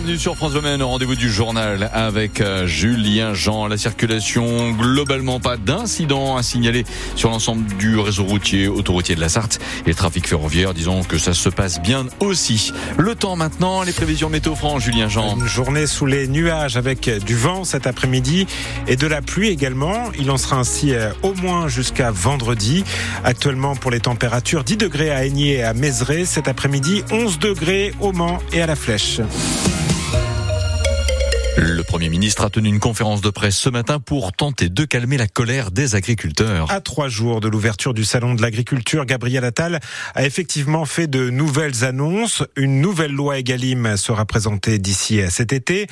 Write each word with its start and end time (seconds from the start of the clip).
bienvenue 0.00 0.18
sur 0.18 0.34
France 0.34 0.54
Domaine, 0.54 0.82
rendez-vous 0.82 1.14
du 1.14 1.30
journal 1.30 1.90
avec 1.92 2.40
euh, 2.40 2.66
Julien 2.66 3.34
Jean. 3.34 3.66
La 3.66 3.76
circulation, 3.76 4.70
globalement 4.70 5.40
pas 5.40 5.58
d'incident 5.58 6.38
à 6.38 6.42
signaler 6.42 6.86
sur 7.16 7.28
l'ensemble 7.28 7.66
du 7.76 7.98
réseau 7.98 8.24
routier, 8.24 8.66
autoroutier 8.66 9.14
de 9.14 9.20
la 9.20 9.28
Sarthe 9.28 9.60
et 9.84 9.90
le 9.90 9.94
trafic 9.94 10.26
ferroviaire. 10.26 10.72
Disons 10.72 11.02
que 11.02 11.18
ça 11.18 11.34
se 11.34 11.50
passe 11.50 11.82
bien 11.82 12.06
aussi. 12.20 12.72
Le 12.96 13.14
temps 13.14 13.36
maintenant, 13.36 13.82
les 13.82 13.92
prévisions 13.92 14.30
météo 14.30 14.54
France, 14.54 14.84
Julien 14.84 15.08
Jean. 15.08 15.36
Une 15.36 15.46
journée 15.46 15.86
sous 15.86 16.06
les 16.06 16.28
nuages 16.28 16.78
avec 16.78 17.10
du 17.26 17.36
vent 17.36 17.64
cet 17.64 17.86
après-midi 17.86 18.46
et 18.86 18.96
de 18.96 19.06
la 19.06 19.20
pluie 19.20 19.48
également. 19.48 20.04
Il 20.18 20.30
en 20.30 20.38
sera 20.38 20.56
ainsi 20.56 20.94
euh, 20.94 21.10
au 21.22 21.34
moins 21.34 21.68
jusqu'à 21.68 22.10
vendredi. 22.10 22.84
Actuellement 23.22 23.76
pour 23.76 23.90
les 23.90 24.00
températures, 24.00 24.64
10 24.64 24.78
degrés 24.78 25.10
à 25.10 25.26
Aigné 25.26 25.56
et 25.56 25.62
à 25.62 25.74
Mézeray. 25.74 26.24
Cet 26.24 26.48
après-midi, 26.48 27.04
11 27.10 27.38
degrés 27.38 27.92
au 28.00 28.12
Mans 28.12 28.38
et 28.54 28.62
à 28.62 28.66
la 28.66 28.76
Flèche. 28.76 29.20
Le 31.56 31.82
Premier 31.82 32.08
ministre 32.08 32.44
a 32.44 32.50
tenu 32.50 32.68
une 32.68 32.78
conférence 32.78 33.20
de 33.20 33.30
presse 33.30 33.56
ce 33.56 33.68
matin 33.68 33.98
pour 33.98 34.32
tenter 34.32 34.68
de 34.68 34.84
calmer 34.84 35.16
la 35.16 35.26
colère 35.26 35.70
des 35.70 35.94
agriculteurs. 35.94 36.70
À 36.70 36.80
trois 36.80 37.08
jours 37.08 37.40
de 37.40 37.48
l'ouverture 37.48 37.92
du 37.92 38.04
salon 38.04 38.34
de 38.34 38.42
l'agriculture, 38.42 39.04
Gabriel 39.04 39.44
Attal 39.44 39.80
a 40.14 40.24
effectivement 40.24 40.84
fait 40.84 41.06
de 41.06 41.28
nouvelles 41.30 41.84
annonces. 41.84 42.44
Une 42.56 42.80
nouvelle 42.80 43.12
loi 43.12 43.38
Egalim 43.38 43.96
sera 43.96 44.24
présentée 44.26 44.78
d'ici 44.78 45.20
cet 45.28 45.52
été. 45.52 45.86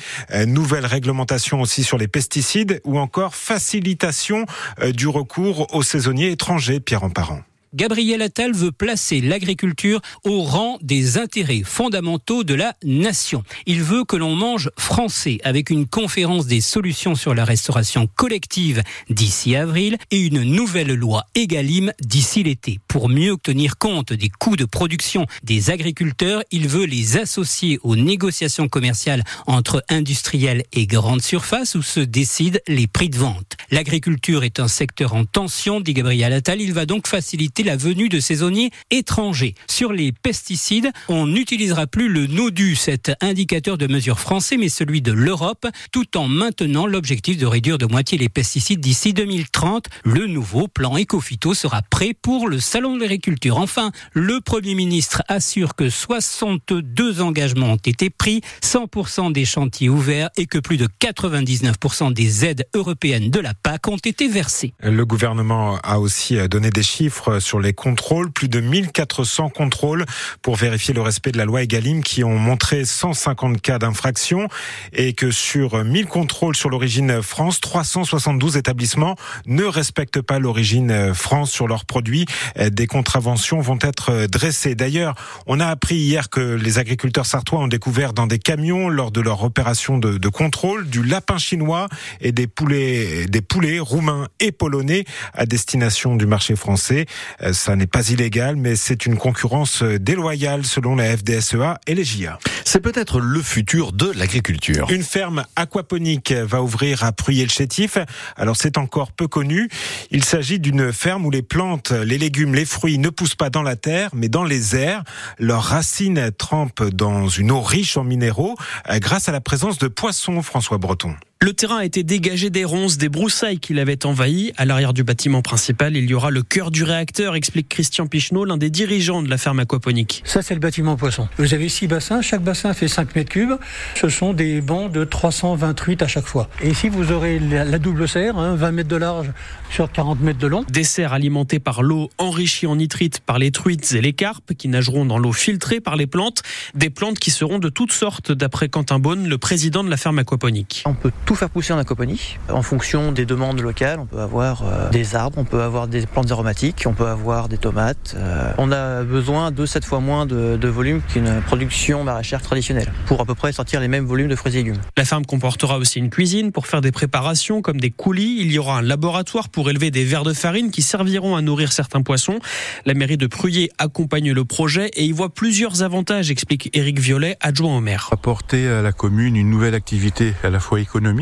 Nouvelle 0.45 0.85
réglementation 0.85 1.61
aussi 1.61 1.83
sur 1.83 1.97
les 1.97 2.07
pesticides 2.07 2.81
ou 2.83 2.97
encore 2.97 3.35
facilitation 3.35 4.45
euh, 4.81 4.91
du 4.91 5.07
recours 5.07 5.73
aux 5.73 5.83
saisonniers 5.83 6.31
étrangers, 6.31 6.79
Pierre 6.79 7.03
Emparent. 7.03 7.41
Gabriel 7.75 8.23
Attal 8.23 8.53
veut 8.53 8.71
placer 8.71 9.21
l'agriculture 9.21 10.01
au 10.23 10.41
rang 10.41 10.79
des 10.81 11.19
intérêts 11.19 11.61
fondamentaux 11.63 12.43
de 12.43 12.55
la 12.55 12.73
nation. 12.83 13.43
Il 13.67 13.83
veut 13.83 14.05
que 14.05 14.15
l'on 14.15 14.35
mange 14.35 14.71
français 14.77 15.37
avec 15.43 15.69
une 15.69 15.85
conférence 15.85 16.47
des 16.47 16.61
solutions 16.61 17.13
sur 17.13 17.35
la 17.35 17.45
restauration 17.45 18.07
collective 18.07 18.81
d'ici 19.09 19.55
avril 19.55 19.97
et 20.09 20.19
une 20.19 20.41
nouvelle 20.41 20.93
loi 20.93 21.25
Egalim 21.35 21.93
d'ici 22.01 22.41
l'été. 22.41 22.79
Pour 22.87 23.07
mieux 23.07 23.35
tenir 23.37 23.77
compte 23.77 24.13
des 24.13 24.29
coûts 24.29 24.55
de 24.55 24.65
production 24.65 25.27
des 25.43 25.69
agriculteurs, 25.69 26.41
il 26.51 26.67
veut 26.67 26.85
les 26.85 27.17
associer 27.17 27.79
aux 27.83 27.95
négociations 27.95 28.67
commerciales 28.67 29.23
entre 29.45 29.83
industriels 29.89 30.63
et 30.73 30.87
grandes 30.87 31.21
surfaces 31.21 31.75
où 31.75 31.83
se 31.83 31.99
décident 31.99 32.59
les 32.67 32.87
prix 32.87 33.09
de 33.09 33.17
vente. 33.17 33.57
L'agriculture 33.69 34.43
est 34.43 34.59
un 34.59 34.67
secteur 34.67 35.13
en 35.13 35.25
tension, 35.25 35.81
dit 35.81 35.93
Gabriel 35.93 36.33
Attal. 36.33 36.61
Il 36.61 36.73
va 36.73 36.87
donc 36.87 37.05
faciliter 37.05 37.58
la 37.63 37.77
venue 37.77 38.09
de 38.09 38.19
saisonniers 38.19 38.71
étrangers. 38.91 39.55
Sur 39.67 39.93
les 39.93 40.11
pesticides, 40.11 40.91
on 41.07 41.27
n'utilisera 41.27 41.87
plus 41.87 42.09
le 42.09 42.27
NODU, 42.27 42.75
cet 42.75 43.11
indicateur 43.21 43.77
de 43.77 43.87
mesure 43.87 44.19
français, 44.19 44.57
mais 44.57 44.69
celui 44.69 45.01
de 45.01 45.11
l'Europe, 45.11 45.67
tout 45.91 46.17
en 46.17 46.27
maintenant 46.27 46.85
l'objectif 46.85 47.37
de 47.37 47.45
réduire 47.45 47.77
de 47.77 47.85
moitié 47.85 48.17
les 48.17 48.29
pesticides 48.29 48.79
d'ici 48.79 49.13
2030. 49.13 49.87
Le 50.03 50.27
nouveau 50.27 50.67
plan 50.67 50.97
Ecofito 50.97 51.53
sera 51.53 51.81
prêt 51.81 52.13
pour 52.13 52.47
le 52.47 52.59
Salon 52.59 52.95
de 52.95 53.01
l'agriculture. 53.01 53.57
Enfin, 53.57 53.91
le 54.13 54.41
Premier 54.41 54.75
ministre 54.75 55.23
assure 55.27 55.75
que 55.75 55.89
62 55.89 57.21
engagements 57.21 57.73
ont 57.73 57.75
été 57.77 58.09
pris, 58.09 58.41
100% 58.63 59.31
des 59.31 59.45
chantiers 59.45 59.89
ouverts 59.89 60.29
et 60.37 60.45
que 60.45 60.59
plus 60.59 60.77
de 60.77 60.87
99% 61.01 62.13
des 62.13 62.45
aides 62.45 62.67
européennes 62.73 63.29
de 63.29 63.39
la 63.39 63.53
PAC 63.53 63.87
ont 63.87 63.97
été 63.97 64.27
versées. 64.27 64.73
Le 64.81 65.05
gouvernement 65.05 65.77
a 65.83 65.99
aussi 65.99 66.35
donné 66.47 66.69
des 66.69 66.83
chiffres 66.83 67.39
sur 67.39 67.48
les 67.57 67.73
contrôles, 67.73 68.31
plus 68.31 68.49
de 68.49 68.59
1400 68.59 69.49
contrôles 69.49 70.05
pour 70.43 70.55
vérifier 70.55 70.93
le 70.93 71.01
respect 71.01 71.31
de 71.31 71.39
la 71.39 71.45
loi 71.45 71.63
Egalim 71.63 72.03
qui 72.03 72.23
ont 72.23 72.37
montré 72.37 72.85
150 72.85 73.59
cas 73.61 73.79
d'infraction 73.79 74.47
et 74.93 75.13
que 75.13 75.31
sur 75.31 75.83
1000 75.83 76.05
contrôles 76.05 76.55
sur 76.55 76.69
l'origine 76.69 77.23
France, 77.23 77.61
372 77.61 78.57
établissements 78.57 79.15
ne 79.47 79.63
respectent 79.63 80.21
pas 80.21 80.37
l'origine 80.37 81.13
France 81.15 81.49
sur 81.49 81.67
leurs 81.67 81.85
produits. 81.85 82.25
Des 82.57 82.87
contraventions 82.87 83.61
vont 83.61 83.79
être 83.81 84.27
dressées. 84.27 84.75
D'ailleurs, 84.75 85.15
on 85.47 85.59
a 85.59 85.67
appris 85.67 85.95
hier 85.95 86.29
que 86.29 86.41
les 86.41 86.77
agriculteurs 86.77 87.25
sartois 87.25 87.59
ont 87.59 87.67
découvert 87.67 88.13
dans 88.13 88.27
des 88.27 88.39
camions 88.39 88.89
lors 88.89 89.11
de 89.11 89.21
leur 89.21 89.43
opération 89.43 89.97
de, 89.97 90.17
de 90.17 90.27
contrôle 90.27 90.89
du 90.89 91.03
lapin 91.03 91.37
chinois 91.37 91.87
et 92.21 92.31
des 92.31 92.47
poulets, 92.47 93.25
des 93.27 93.41
poulets 93.41 93.79
roumains 93.79 94.27
et 94.39 94.51
polonais 94.51 95.05
à 95.33 95.45
destination 95.45 96.15
du 96.15 96.25
marché 96.25 96.55
français. 96.55 97.05
Euh, 97.41 97.53
ça 97.53 97.75
n'est 97.75 97.87
pas 97.87 98.09
illégal, 98.09 98.55
mais 98.55 98.75
c'est 98.75 99.05
une 99.05 99.17
concurrence 99.17 99.83
euh, 99.83 99.99
déloyale 99.99 100.65
selon 100.65 100.95
la 100.95 101.15
FDSEA 101.17 101.79
et 101.87 101.95
les 101.95 102.03
JA. 102.03 102.39
C'est 102.65 102.81
peut-être 102.81 103.19
le 103.19 103.41
futur 103.41 103.93
de 103.93 104.11
l'agriculture. 104.11 104.87
Une 104.91 105.03
ferme 105.03 105.43
aquaponique 105.55 106.31
va 106.31 106.61
ouvrir 106.61 107.03
à 107.03 107.11
Pruyé-le-Chétif. 107.11 107.97
Alors 108.35 108.55
c'est 108.55 108.77
encore 108.77 109.11
peu 109.11 109.27
connu. 109.27 109.69
Il 110.11 110.23
s'agit 110.23 110.59
d'une 110.59 110.93
ferme 110.93 111.25
où 111.25 111.31
les 111.31 111.41
plantes, 111.41 111.91
les 111.91 112.17
légumes, 112.17 112.53
les 112.53 112.65
fruits 112.65 112.99
ne 112.99 113.09
poussent 113.09 113.35
pas 113.35 113.49
dans 113.49 113.63
la 113.63 113.75
terre, 113.75 114.11
mais 114.13 114.29
dans 114.29 114.43
les 114.43 114.75
airs. 114.75 115.03
Leurs 115.39 115.63
racines 115.63 116.31
trempent 116.37 116.89
dans 116.89 117.27
une 117.27 117.51
eau 117.51 117.61
riche 117.61 117.97
en 117.97 118.03
minéraux 118.03 118.55
euh, 118.89 118.99
grâce 118.99 119.29
à 119.29 119.31
la 119.31 119.41
présence 119.41 119.77
de 119.77 119.87
poissons, 119.87 120.41
François 120.41 120.77
Breton. 120.77 121.15
Le 121.41 121.53
terrain 121.53 121.77
a 121.77 121.85
été 121.85 122.03
dégagé 122.03 122.49
des 122.49 122.65
ronces, 122.65 122.97
des 122.97 123.07
broussailles 123.07 123.59
qui 123.59 123.73
l'avaient 123.73 124.05
envahi. 124.05 124.51
À 124.57 124.65
l'arrière 124.65 124.91
du 124.91 125.05
bâtiment 125.05 125.41
principal, 125.41 125.95
il 125.95 126.09
y 126.09 126.13
aura 126.13 126.31
le 126.31 126.43
cœur 126.43 126.69
du 126.69 126.83
réacteur, 126.83 127.33
explique 127.37 127.69
Christian 127.69 128.07
Picheneau, 128.07 128.43
l'un 128.43 128.57
des 128.57 128.69
dirigeants 128.69 129.21
de 129.21 129.29
la 129.29 129.37
ferme 129.37 129.61
aquaponique. 129.61 130.21
Ça, 130.25 130.41
c'est 130.41 130.53
le 130.53 130.59
bâtiment 130.59 130.97
poisson. 130.97 131.29
Vous 131.37 131.53
avez 131.53 131.69
six 131.69 131.87
bassins, 131.87 132.21
chaque 132.21 132.43
bassin 132.43 132.73
fait 132.73 132.89
5 132.89 133.15
mètres 133.15 133.29
cubes. 133.29 133.53
Ce 133.95 134.09
sont 134.09 134.33
des 134.33 134.59
bancs 134.59 134.91
de 134.91 135.05
328 135.05 136.01
à 136.01 136.09
chaque 136.09 136.25
fois. 136.25 136.49
Et 136.61 136.71
ici, 136.71 136.89
vous 136.89 137.13
aurez 137.13 137.39
la 137.39 137.79
double 137.79 138.09
serre, 138.09 138.37
hein, 138.37 138.55
20 138.55 138.71
mètres 138.73 138.89
de 138.89 138.97
large 138.97 139.31
sur 139.71 139.89
40 139.89 140.19
mètres 140.19 140.39
de 140.39 140.47
long. 140.47 140.65
Des 140.69 140.83
serres 140.83 141.13
alimentées 141.13 141.59
par 141.59 141.83
l'eau 141.83 142.09
enrichie 142.17 142.67
en 142.67 142.75
nitrite 142.75 143.21
par 143.21 143.39
les 143.39 143.51
truites 143.51 143.93
et 143.93 144.01
les 144.01 144.11
carpes 144.11 144.55
qui 144.55 144.67
nageront 144.67 145.05
dans 145.05 145.17
l'eau 145.17 145.31
filtrée 145.31 145.79
par 145.79 145.95
les 145.95 146.05
plantes. 146.05 146.43
Des 146.75 146.89
plantes 146.89 147.17
qui 147.17 147.31
seront 147.31 147.59
de 147.59 147.69
toutes 147.69 147.93
sortes, 147.93 148.33
d'après 148.33 148.67
Quentin 148.67 148.99
Beaune, 148.99 149.29
le 149.29 149.37
président 149.37 149.85
de 149.85 149.89
la 149.89 149.95
ferme 149.95 150.19
aquaponique. 150.19 150.83
On 150.85 150.93
peut 150.93 151.11
tout 151.29 151.35
faire 151.35 151.51
pousser 151.51 151.73
en 151.73 151.77
aquaponie. 151.77 152.39
En 152.51 152.63
fonction 152.63 153.11
des 153.11 153.27
demandes 153.27 153.61
locales, 153.61 153.99
on 153.99 154.07
peut 154.07 154.19
avoir 154.19 154.63
euh, 154.63 154.89
des 154.89 155.15
arbres, 155.15 155.37
on 155.37 155.45
peut 155.45 155.61
avoir 155.61 155.87
des 155.87 156.07
plantes 156.07 156.31
aromatiques, 156.31 156.85
on 156.87 156.93
peut 156.93 157.05
avoir 157.05 157.49
des 157.49 157.59
tomates. 157.59 158.15
Euh, 158.17 158.51
on 158.57 158.71
a 158.71 159.03
besoin 159.03 159.51
de 159.51 159.63
7 159.63 159.85
fois 159.85 159.99
moins 159.99 160.25
de, 160.25 160.57
de 160.57 160.67
volume 160.67 161.03
qu'une 161.07 161.39
production 161.41 162.03
maraîchère 162.03 162.41
traditionnelle 162.41 162.91
pour 163.05 163.21
à 163.21 163.25
peu 163.25 163.35
près 163.35 163.51
sortir 163.51 163.79
les 163.79 163.87
mêmes 163.87 164.05
volumes 164.05 164.27
de 164.27 164.35
fruits 164.35 164.53
et 164.53 164.55
légumes. 164.55 164.81
La 164.97 165.05
ferme 165.05 165.23
comportera 165.23 165.77
aussi 165.77 165.99
une 165.99 166.09
cuisine 166.09 166.51
pour 166.51 166.65
faire 166.65 166.81
des 166.81 166.91
préparations 166.91 167.61
comme 167.61 167.79
des 167.79 167.91
coulis. 167.91 168.37
Il 168.39 168.51
y 168.51 168.57
aura 168.57 168.79
un 168.79 168.81
laboratoire 168.81 169.49
pour 169.49 169.69
élever 169.69 169.91
des 169.91 170.05
vers 170.05 170.23
de 170.23 170.33
farine 170.33 170.71
qui 170.71 170.81
serviront 170.81 171.35
à 171.35 171.43
nourrir 171.43 171.73
certains 171.73 172.01
poissons. 172.01 172.39
La 172.87 172.95
mairie 172.95 173.17
de 173.17 173.27
Pruyé 173.27 173.69
accompagne 173.77 174.31
le 174.31 174.45
projet 174.45 174.89
et 174.95 175.05
y 175.05 175.11
voit 175.11 175.29
plusieurs 175.31 175.83
avantages, 175.83 176.31
explique 176.31 176.75
Éric 176.75 176.99
Violet, 176.99 177.37
adjoint 177.39 177.77
au 177.77 177.81
maire. 177.81 178.09
Apporter 178.11 178.67
à 178.67 178.81
la 178.81 178.93
commune 178.93 179.35
une 179.35 179.51
nouvelle 179.51 179.75
activité 179.75 180.33
à 180.43 180.49
la 180.49 180.59
fois 180.59 180.79
économique, 180.79 181.18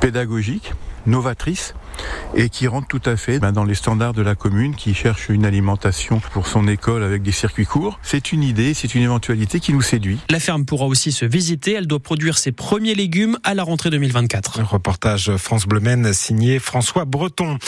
pédagogique, 0.00 0.72
novatrice 1.06 1.74
et 2.34 2.48
qui 2.48 2.66
rentre 2.66 2.88
tout 2.88 3.02
à 3.04 3.16
fait 3.16 3.38
ben, 3.38 3.52
dans 3.52 3.64
les 3.64 3.74
standards 3.74 4.14
de 4.14 4.22
la 4.22 4.34
commune 4.34 4.74
qui 4.74 4.94
cherche 4.94 5.28
une 5.28 5.44
alimentation 5.44 6.20
pour 6.32 6.46
son 6.46 6.66
école 6.66 7.02
avec 7.02 7.22
des 7.22 7.32
circuits 7.32 7.66
courts. 7.66 7.98
C'est 8.02 8.32
une 8.32 8.42
idée, 8.42 8.74
c'est 8.74 8.94
une 8.94 9.02
éventualité 9.02 9.60
qui 9.60 9.72
nous 9.72 9.82
séduit. 9.82 10.18
La 10.30 10.40
ferme 10.40 10.64
pourra 10.64 10.86
aussi 10.86 11.12
se 11.12 11.24
visiter. 11.24 11.72
Elle 11.72 11.86
doit 11.86 12.00
produire 12.00 12.38
ses 12.38 12.52
premiers 12.52 12.94
légumes 12.94 13.38
à 13.44 13.54
la 13.54 13.62
rentrée 13.62 13.90
2024. 13.90 14.60
Un 14.60 14.64
reportage 14.64 15.36
France 15.36 15.66
Bleu 15.66 15.80
Maine 15.80 16.12
signé 16.12 16.58
François 16.58 17.04
Breton. 17.04 17.58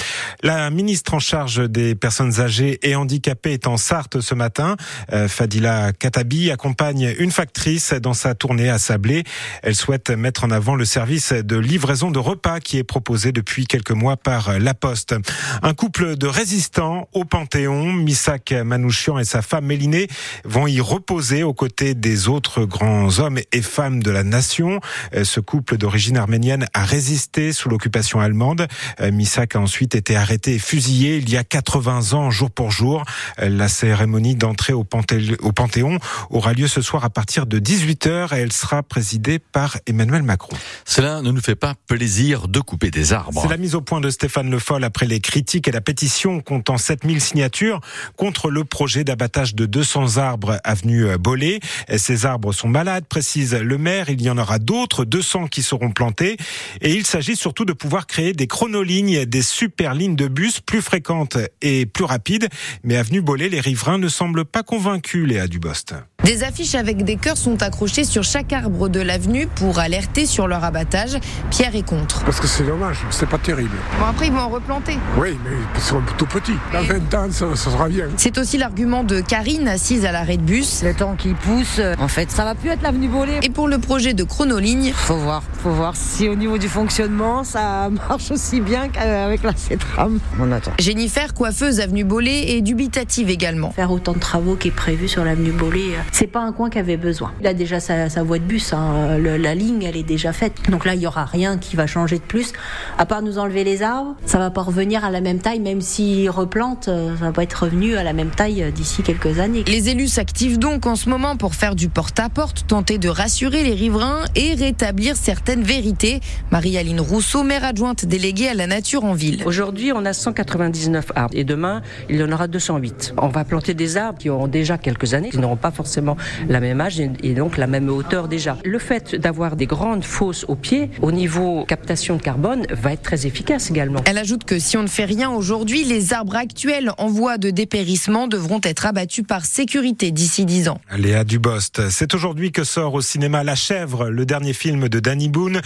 La 0.42 0.70
ministre 0.70 1.14
en 1.14 1.18
charge 1.18 1.68
des 1.68 1.94
personnes 1.94 2.40
âgées 2.40 2.78
et 2.82 2.96
handicapées 2.96 3.52
est 3.52 3.66
en 3.66 3.76
Sarthe 3.76 4.20
ce 4.20 4.34
matin. 4.34 4.76
Euh, 5.12 5.28
Fadila 5.28 5.92
Katabi 5.92 6.50
accompagne 6.50 7.14
une 7.18 7.30
factrice 7.30 7.92
dans 7.92 8.14
sa 8.14 8.34
tournée 8.34 8.70
à 8.70 8.78
Sablé. 8.78 9.24
Elle 9.62 9.74
souhaite 9.74 10.10
mettre 10.10 10.44
en 10.44 10.50
avant 10.50 10.74
le 10.74 10.84
service 10.84 11.32
de 11.32 11.56
livraison 11.56 12.10
de 12.10 12.18
repas 12.18 12.60
qui 12.60 12.78
est 12.78 12.84
proposé 12.84 13.23
depuis 13.32 13.66
quelques 13.66 13.90
mois 13.90 14.16
par 14.16 14.58
La 14.58 14.74
Poste. 14.74 15.14
Un 15.62 15.74
couple 15.74 16.16
de 16.16 16.26
résistants 16.26 17.08
au 17.12 17.24
Panthéon, 17.24 17.92
Misak 17.92 18.52
Manouchian 18.52 19.18
et 19.18 19.24
sa 19.24 19.42
femme 19.42 19.66
Mélinée, 19.66 20.08
vont 20.44 20.66
y 20.66 20.80
reposer 20.80 21.42
aux 21.42 21.54
côtés 21.54 21.94
des 21.94 22.28
autres 22.28 22.64
grands 22.64 23.18
hommes 23.18 23.38
et 23.52 23.62
femmes 23.62 24.02
de 24.02 24.10
la 24.10 24.24
nation. 24.24 24.80
Ce 25.22 25.40
couple 25.40 25.76
d'origine 25.76 26.16
arménienne 26.16 26.66
a 26.74 26.84
résisté 26.84 27.52
sous 27.52 27.68
l'occupation 27.68 28.20
allemande. 28.20 28.66
Misak 29.00 29.56
a 29.56 29.60
ensuite 29.60 29.94
été 29.94 30.16
arrêté 30.16 30.54
et 30.54 30.58
fusillé 30.58 31.16
il 31.16 31.30
y 31.30 31.36
a 31.36 31.44
80 31.44 32.12
ans, 32.12 32.30
jour 32.30 32.50
pour 32.50 32.70
jour. 32.70 33.04
La 33.38 33.68
cérémonie 33.68 34.34
d'entrée 34.34 34.72
au 34.72 34.84
Panthéon 34.84 35.98
aura 36.30 36.52
lieu 36.52 36.68
ce 36.68 36.82
soir 36.82 37.04
à 37.04 37.10
partir 37.10 37.46
de 37.46 37.58
18h 37.58 38.36
et 38.36 38.40
elle 38.40 38.52
sera 38.52 38.82
présidée 38.82 39.38
par 39.38 39.78
Emmanuel 39.86 40.22
Macron. 40.22 40.56
Cela 40.84 41.22
ne 41.22 41.30
nous 41.30 41.40
fait 41.40 41.54
pas 41.54 41.74
plaisir 41.86 42.48
de 42.48 42.60
couper 42.60 42.90
des 42.90 43.12
C'est 43.42 43.48
la 43.48 43.56
mise 43.56 43.74
au 43.74 43.80
point 43.80 44.00
de 44.00 44.10
Stéphane 44.10 44.50
Le 44.50 44.58
Foll 44.58 44.84
après 44.84 45.06
les 45.06 45.20
critiques 45.20 45.68
et 45.68 45.72
la 45.72 45.80
pétition 45.80 46.40
comptant 46.40 46.78
7000 46.78 47.20
signatures 47.20 47.80
contre 48.16 48.50
le 48.50 48.64
projet 48.64 49.04
d'abattage 49.04 49.54
de 49.54 49.66
200 49.66 50.16
arbres 50.16 50.58
avenue 50.64 51.06
Bollé. 51.18 51.60
Ces 51.96 52.26
arbres 52.26 52.52
sont 52.52 52.68
malades, 52.68 53.04
précise 53.06 53.54
le 53.54 53.78
maire. 53.78 54.08
Il 54.10 54.22
y 54.22 54.30
en 54.30 54.38
aura 54.38 54.58
d'autres, 54.58 55.04
200 55.04 55.46
qui 55.48 55.62
seront 55.62 55.90
plantés. 55.90 56.36
Et 56.80 56.92
il 56.92 57.06
s'agit 57.06 57.36
surtout 57.36 57.64
de 57.64 57.72
pouvoir 57.72 58.06
créer 58.06 58.32
des 58.32 58.46
chronolignes, 58.46 59.24
des 59.24 59.42
super 59.42 59.94
lignes 59.94 60.16
de 60.16 60.28
bus 60.28 60.60
plus 60.60 60.82
fréquentes 60.82 61.38
et 61.62 61.86
plus 61.86 62.04
rapides. 62.04 62.48
Mais 62.82 62.96
avenue 62.96 63.20
Bollé, 63.20 63.48
les 63.48 63.60
riverains 63.60 63.98
ne 63.98 64.08
semblent 64.08 64.44
pas 64.44 64.62
convaincus, 64.62 65.26
Léa 65.26 65.46
Dubost. 65.46 65.94
Des 66.24 66.42
affiches 66.42 66.74
avec 66.74 67.04
des 67.04 67.16
cœurs 67.16 67.36
sont 67.36 67.62
accrochées 67.62 68.04
sur 68.04 68.22
chaque 68.22 68.54
arbre 68.54 68.88
de 68.88 68.98
l'avenue 69.00 69.46
pour 69.46 69.78
alerter 69.78 70.24
sur 70.24 70.48
leur 70.48 70.64
abattage. 70.64 71.18
Pierre 71.50 71.76
est 71.76 71.86
contre. 71.86 72.24
Parce 72.24 72.40
que 72.40 72.46
c'est 72.46 72.64
dommage, 72.64 72.96
c'est 73.10 73.28
pas 73.28 73.36
terrible. 73.36 73.76
Bon, 74.00 74.06
après, 74.06 74.28
ils 74.28 74.32
vont 74.32 74.38
en 74.38 74.48
replanter. 74.48 74.96
Oui, 75.18 75.38
mais 75.44 75.50
ils 75.74 75.80
sont 75.82 76.00
tout 76.16 76.24
petits. 76.24 76.56
Dans 76.72 76.80
20 76.80 77.14
ans, 77.14 77.30
ça, 77.30 77.54
ça 77.54 77.70
sera 77.70 77.88
bien. 77.90 78.06
C'est 78.16 78.38
aussi 78.38 78.56
l'argument 78.56 79.04
de 79.04 79.20
Karine, 79.20 79.68
assise 79.68 80.06
à 80.06 80.12
l'arrêt 80.12 80.38
de 80.38 80.42
bus. 80.42 80.82
Le 80.82 80.94
temps 80.94 81.14
qui 81.14 81.34
pousse, 81.34 81.78
en 81.98 82.08
fait, 82.08 82.30
ça 82.30 82.44
va 82.44 82.54
plus 82.54 82.70
être 82.70 82.80
l'avenue 82.80 83.08
Bollé. 83.08 83.40
Et 83.42 83.50
pour 83.50 83.68
le 83.68 83.76
projet 83.76 84.14
de 84.14 84.24
chronoligne, 84.24 84.94
faut 84.94 85.18
voir, 85.18 85.42
faut 85.62 85.72
voir 85.72 85.94
si 85.94 86.30
au 86.30 86.36
niveau 86.36 86.56
du 86.56 86.68
fonctionnement, 86.68 87.44
ça 87.44 87.90
marche 88.08 88.30
aussi 88.30 88.62
bien 88.62 88.88
qu'avec 88.88 89.42
la 89.42 89.54
CETRAM. 89.54 90.18
On 90.40 90.50
attend. 90.52 90.72
Jennifer, 90.78 91.34
coiffeuse 91.34 91.80
avenue 91.80 92.04
Bollé, 92.04 92.46
est 92.48 92.62
dubitative 92.62 93.28
également. 93.28 93.72
Faire 93.72 93.90
autant 93.90 94.14
de 94.14 94.20
travaux 94.20 94.56
qui 94.56 94.68
est 94.68 94.70
prévu 94.70 95.06
sur 95.06 95.22
l'avenue 95.22 95.52
Bollé, 95.52 95.92
c'est 96.14 96.28
pas 96.28 96.42
un 96.42 96.52
coin 96.52 96.70
qui 96.70 96.78
avait 96.78 96.96
besoin. 96.96 97.32
Il 97.40 97.46
a 97.48 97.54
déjà 97.54 97.80
sa, 97.80 98.08
sa 98.08 98.22
voie 98.22 98.38
de 98.38 98.44
bus, 98.44 98.72
hein. 98.72 99.18
Le, 99.18 99.36
la 99.36 99.56
ligne, 99.56 99.82
elle 99.82 99.96
est 99.96 100.04
déjà 100.04 100.32
faite. 100.32 100.54
Donc 100.70 100.84
là, 100.84 100.94
il 100.94 101.00
y 101.00 101.08
aura 101.08 101.24
rien 101.24 101.58
qui 101.58 101.74
va 101.74 101.88
changer 101.88 102.18
de 102.18 102.22
plus, 102.22 102.52
à 102.98 103.04
part 103.04 103.20
nous 103.20 103.38
enlever 103.38 103.64
les 103.64 103.82
arbres. 103.82 104.14
Ça 104.24 104.38
va 104.38 104.50
pas 104.50 104.62
revenir 104.62 105.04
à 105.04 105.10
la 105.10 105.20
même 105.20 105.40
taille, 105.40 105.58
même 105.58 105.80
s'ils 105.80 106.30
replantent, 106.30 106.84
ça 106.84 107.14
va 107.20 107.32
pas 107.32 107.42
être 107.42 107.64
revenu 107.64 107.96
à 107.96 108.04
la 108.04 108.12
même 108.12 108.30
taille 108.30 108.64
d'ici 108.72 109.02
quelques 109.02 109.40
années. 109.40 109.64
Les 109.66 109.88
élus 109.88 110.06
s'activent 110.06 110.60
donc 110.60 110.86
en 110.86 110.94
ce 110.94 111.08
moment 111.08 111.36
pour 111.36 111.56
faire 111.56 111.74
du 111.74 111.88
porte-à-porte, 111.88 112.68
tenter 112.68 112.98
de 112.98 113.08
rassurer 113.08 113.64
les 113.64 113.74
riverains 113.74 114.20
et 114.36 114.54
rétablir 114.54 115.16
certaines 115.16 115.64
vérités. 115.64 116.20
Marie-Aline 116.52 117.00
Rousseau, 117.00 117.42
maire 117.42 117.64
adjointe 117.64 118.04
déléguée 118.04 118.50
à 118.50 118.54
la 118.54 118.68
nature 118.68 119.04
en 119.04 119.14
ville. 119.14 119.42
Aujourd'hui, 119.46 119.90
on 119.92 120.04
a 120.04 120.12
199 120.12 121.10
arbres 121.16 121.34
et 121.36 121.42
demain, 121.42 121.82
il 122.08 122.20
y 122.20 122.22
en 122.22 122.30
aura 122.30 122.46
208. 122.46 123.14
On 123.18 123.26
va 123.26 123.44
planter 123.44 123.74
des 123.74 123.96
arbres 123.96 124.20
qui 124.20 124.30
auront 124.30 124.46
déjà 124.46 124.78
quelques 124.78 125.12
années, 125.14 125.30
qui 125.30 125.38
n'auront 125.38 125.56
pas 125.56 125.72
forcément 125.72 126.03
la 126.48 126.60
même 126.60 126.80
âge 126.80 127.00
et 127.00 127.34
donc 127.34 127.56
la 127.56 127.66
même 127.66 127.88
hauteur 127.88 128.28
déjà. 128.28 128.56
Le 128.64 128.78
fait 128.78 129.14
d'avoir 129.14 129.56
des 129.56 129.66
grandes 129.66 130.04
fosses 130.04 130.44
au 130.48 130.54
pied, 130.54 130.90
au 131.02 131.12
niveau 131.12 131.64
captation 131.66 132.16
de 132.16 132.22
carbone, 132.22 132.66
va 132.70 132.92
être 132.92 133.02
très 133.02 133.26
efficace 133.26 133.70
également. 133.70 134.00
Elle 134.06 134.18
ajoute 134.18 134.44
que 134.44 134.58
si 134.58 134.76
on 134.76 134.82
ne 134.82 134.88
fait 134.88 135.04
rien 135.04 135.30
aujourd'hui, 135.30 135.84
les 135.84 136.12
arbres 136.12 136.36
actuels 136.36 136.92
en 136.98 137.08
voie 137.08 137.38
de 137.38 137.50
dépérissement 137.50 138.28
devront 138.28 138.60
être 138.62 138.86
abattus 138.86 139.24
par 139.26 139.44
sécurité 139.44 140.10
d'ici 140.10 140.44
10 140.44 140.68
ans. 140.68 140.80
Léa 140.96 141.24
Dubost, 141.24 141.88
c'est 141.90 142.14
aujourd'hui 142.14 142.52
que 142.52 142.64
sort 142.64 142.94
au 142.94 143.00
cinéma 143.00 143.44
La 143.44 143.54
Chèvre, 143.54 144.08
le 144.08 144.26
dernier 144.26 144.52
film 144.52 144.88
de 144.88 145.00
Danny 145.00 145.28
Boone, 145.28 145.60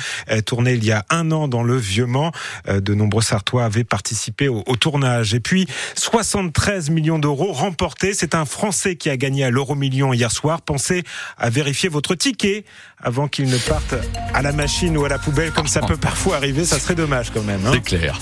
tourné 0.46 0.74
il 0.74 0.84
y 0.84 0.92
a 0.92 1.04
un 1.10 1.30
an 1.30 1.48
dans 1.48 1.62
le 1.62 1.76
Vieux-Mans. 1.76 2.32
De 2.68 2.94
nombreux 2.94 3.22
Sartois 3.22 3.64
avaient 3.64 3.84
participé 3.84 4.48
au, 4.48 4.62
au 4.66 4.76
tournage. 4.76 5.34
Et 5.34 5.40
puis, 5.40 5.66
73 5.94 6.90
millions 6.90 7.18
d'euros 7.18 7.52
remportés. 7.52 8.14
C'est 8.14 8.34
un 8.34 8.44
Français 8.44 8.96
qui 8.96 9.10
a 9.10 9.16
gagné 9.16 9.44
à 9.44 9.50
l'euro 9.50 9.74
million 9.74 10.12
hier 10.18 10.32
soir. 10.32 10.60
Pensez 10.60 11.04
à 11.38 11.48
vérifier 11.48 11.88
votre 11.88 12.14
ticket 12.14 12.64
avant 13.00 13.28
qu'il 13.28 13.48
ne 13.48 13.56
parte 13.56 13.94
à 14.34 14.42
la 14.42 14.52
machine 14.52 14.96
ou 14.96 15.04
à 15.04 15.08
la 15.08 15.18
poubelle, 15.18 15.52
comme 15.52 15.68
ça 15.68 15.80
peut 15.80 15.96
parfois 15.96 16.36
arriver. 16.36 16.64
Ça 16.64 16.78
serait 16.78 16.96
dommage 16.96 17.30
quand 17.32 17.42
même. 17.42 17.64
Hein 17.64 17.70
c'est 17.74 17.84
clair. 17.84 18.20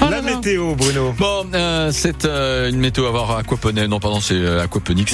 La 0.00 0.22
météo, 0.22 0.74
Bruno. 0.74 1.12
Bon, 1.18 1.46
euh, 1.54 1.90
c'est 1.92 2.24
euh, 2.24 2.70
une 2.70 2.78
météo 2.78 3.06
à 3.06 3.10
voir 3.10 3.30
à 3.32 3.38
Aquaponais. 3.40 3.88
Non, 3.88 4.00
pardon, 4.00 4.20
c'est 4.20 4.60
Aquaponix. 4.60 5.04